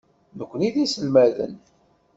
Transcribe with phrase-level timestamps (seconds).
[0.37, 1.53] Nekni d iselmaden.